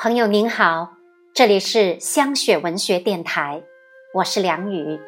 [0.00, 0.92] 朋友您好，
[1.34, 3.64] 这里是香雪文学电台，
[4.14, 5.00] 我是梁雨。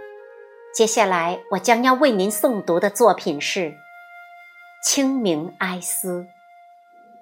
[0.74, 3.60] 接下来我将要为您诵读的作品是
[4.85, 6.22] 《清明哀思》。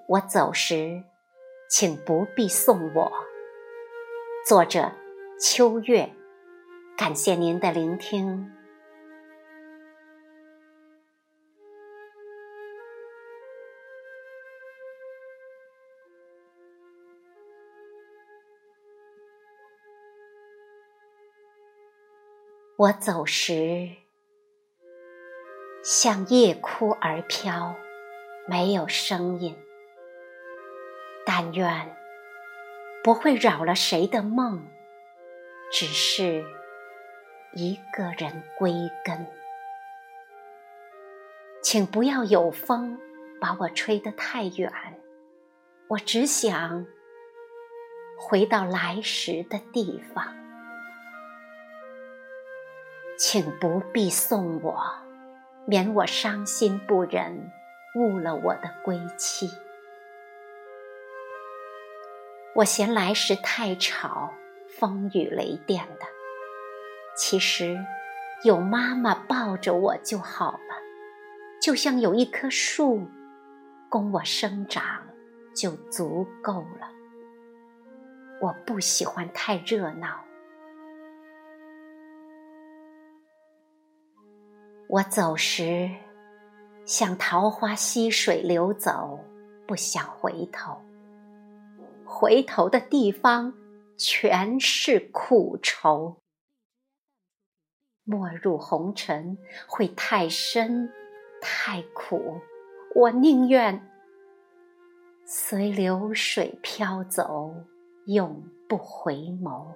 [0.07, 1.03] 我走时，
[1.69, 3.13] 请不必送我。
[4.47, 4.93] 作者：
[5.39, 6.09] 秋月。
[6.97, 8.51] 感谢您的聆听。
[22.79, 23.89] 我走时，
[25.83, 27.75] 像夜哭而飘，
[28.47, 29.59] 没有声音。
[31.27, 31.97] 但愿
[33.03, 34.65] 不会扰了谁的梦，
[35.73, 36.45] 只是
[37.53, 38.73] 一个人归
[39.05, 39.27] 根。
[41.61, 42.97] 请不要有风
[43.41, 44.73] 把我吹得太远，
[45.89, 46.87] 我只想
[48.21, 50.33] 回到来时的地方。
[53.19, 54.81] 请不必送我，
[55.67, 57.51] 免我伤心不忍，
[57.97, 59.51] 误了我的归期。
[62.55, 64.33] 我嫌来时太吵，
[64.79, 66.07] 风雨雷电的。
[67.17, 67.85] 其实，
[68.45, 70.77] 有妈妈抱着我就好了，
[71.61, 73.09] 就像有一棵树，
[73.89, 75.03] 供我生长
[75.57, 76.89] 就足够了。
[78.41, 80.28] 我不喜欢太热闹。
[84.91, 85.91] 我走时，
[86.87, 89.21] 像桃花溪水流走，
[89.67, 90.81] 不想回头。
[92.07, 93.53] 回头的地方
[93.99, 96.17] 全是苦愁。
[98.05, 100.91] 没入红尘会太深
[101.43, 102.41] 太苦，
[102.95, 103.87] 我宁愿
[105.27, 107.55] 随流水飘走，
[108.07, 109.67] 永不回眸。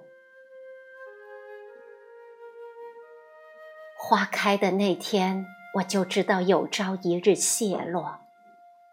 [4.05, 8.19] 花开的那天，我就知道有朝一日谢落。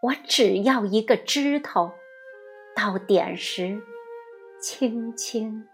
[0.01, 1.91] 我只要一个枝头，
[2.73, 3.83] 到点时，
[4.61, 5.67] 轻轻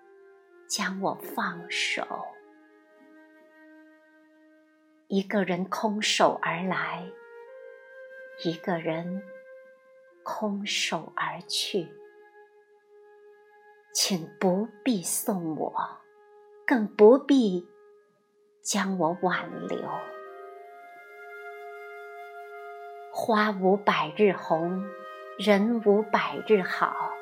[0.68, 2.04] 将我放手。
[5.08, 7.06] 一个人空手而来，
[8.44, 9.22] 一个人
[10.24, 11.88] 空手而去。
[13.94, 15.72] 请不必送我，
[16.66, 17.64] 更不必。
[18.68, 19.80] 将我挽留，
[23.14, 24.84] 花无百日红，
[25.40, 27.14] 人无百日好。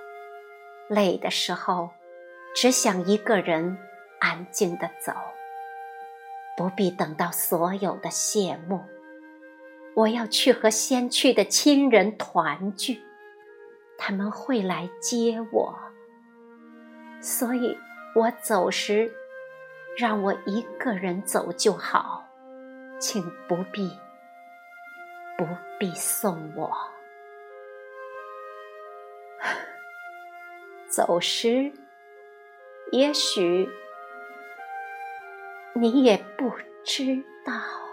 [0.89, 1.91] 累的时候，
[2.55, 3.77] 只想一个人
[4.19, 5.13] 安静的走，
[6.57, 8.83] 不必等到所有的谢幕。
[9.93, 13.03] 我要去和先去的亲人团聚，
[13.99, 15.77] 他们会来接我，
[17.21, 17.77] 所以
[18.15, 19.13] 我走时。
[19.97, 22.27] 让我一个人走就好，
[22.99, 23.97] 请不必
[25.37, 25.47] 不
[25.79, 26.69] 必送我。
[30.89, 31.71] 走时，
[32.91, 33.69] 也许
[35.73, 36.51] 你也不
[36.83, 37.84] 知道。